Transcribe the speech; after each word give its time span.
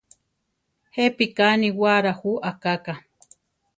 ¿Jepíka 0.95 1.45
níwara 1.61 2.11
jú 2.19 2.31
akáka? 2.49 2.93